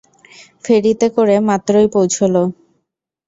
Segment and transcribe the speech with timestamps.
[0.65, 2.33] ফেরিতে করে মাত্রই পৌঁছল।